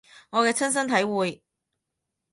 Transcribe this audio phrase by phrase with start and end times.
[0.31, 1.43] 我嘅親身體會